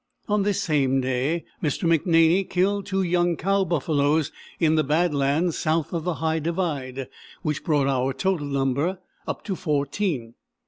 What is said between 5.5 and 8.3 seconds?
south of the High Divide, which brought our